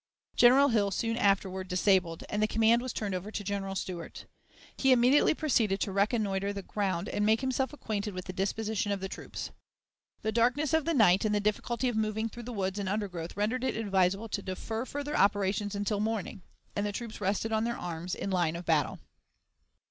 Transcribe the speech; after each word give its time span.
General 0.35 0.69
Hill 0.69 0.87
was 0.87 0.95
soon 0.95 1.15
afterward 1.15 1.67
disabled, 1.67 2.23
and 2.27 2.41
the 2.41 2.47
command 2.47 2.81
was 2.81 2.91
turned 2.91 3.13
over 3.13 3.29
to 3.29 3.43
General 3.43 3.75
Stuart. 3.75 4.25
He 4.75 4.91
immediately 4.91 5.35
proceeded 5.35 5.79
to 5.81 5.91
reconnoiter 5.91 6.51
the 6.51 6.63
ground 6.63 7.07
and 7.07 7.23
make 7.23 7.41
himself 7.41 7.71
acquainted 7.71 8.15
with 8.15 8.25
the 8.25 8.33
disposition 8.33 8.91
of 8.91 8.99
the 8.99 9.07
troops. 9.07 9.51
The 10.23 10.31
darkness 10.31 10.73
of 10.73 10.85
the 10.85 10.95
night 10.95 11.23
and 11.23 11.35
the 11.35 11.39
difficulty 11.39 11.87
of 11.87 11.95
moving 11.95 12.29
through 12.29 12.41
the 12.49 12.51
woods 12.51 12.79
and 12.79 12.89
undergrowth 12.89 13.37
rendered 13.37 13.63
it 13.63 13.77
advisable 13.77 14.29
to 14.29 14.41
defer 14.41 14.85
further 14.85 15.15
operations 15.15 15.75
until 15.75 15.99
morning, 15.99 16.41
and 16.75 16.83
the 16.83 16.91
troops 16.91 17.21
rested 17.21 17.51
on 17.51 17.63
their 17.63 17.77
arms 17.77 18.15
in 18.15 18.31
line 18.31 18.55
of 18.55 18.65
battle. 18.65 18.97